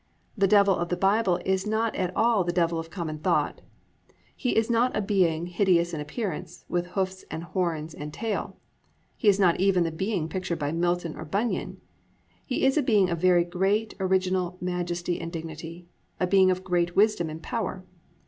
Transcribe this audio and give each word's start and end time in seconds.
The 0.35 0.47
Devil 0.47 0.75
of 0.77 0.89
the 0.89 0.97
Bible 0.97 1.39
is 1.45 1.67
not 1.67 1.95
at 1.95 2.11
all 2.15 2.43
the 2.43 2.51
Devil 2.51 2.79
of 2.79 2.89
common 2.89 3.19
thought. 3.19 3.61
He 4.35 4.55
is 4.55 4.67
not 4.67 4.97
a 4.97 4.99
being 4.99 5.45
hideous 5.45 5.93
in 5.93 6.01
appearance, 6.01 6.65
with 6.67 6.87
hoofs 6.87 7.23
and 7.29 7.43
horns 7.43 7.93
and 7.93 8.11
tail. 8.11 8.57
He 9.15 9.27
is 9.27 9.39
not 9.39 9.59
even 9.59 9.83
the 9.83 9.91
being 9.91 10.27
pictured 10.27 10.57
by 10.57 10.71
Milton 10.71 11.15
or 11.15 11.23
Bunyan. 11.25 11.81
He 12.43 12.65
is 12.65 12.77
a 12.77 12.81
being 12.81 13.11
of 13.11 13.19
very 13.19 13.43
great 13.43 13.93
original 13.99 14.57
majesty 14.59 15.21
and 15.21 15.31
dignity, 15.31 15.85
a 16.19 16.25
being 16.25 16.49
of 16.49 16.63
great 16.63 16.95
wisdom 16.95 17.29
and 17.29 17.39
power. 17.43 17.85